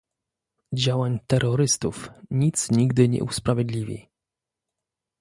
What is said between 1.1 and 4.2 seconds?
terrorystów nic nigdy nie usprawiedliwi